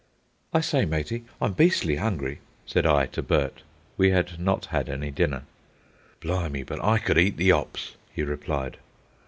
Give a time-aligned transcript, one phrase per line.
[0.51, 3.61] "I say, matey, I'm beastly hungry," said I to Bert.
[3.97, 5.43] We had not had any dinner.
[6.21, 8.77] "Blimey, but I could eat the 'ops," he replied.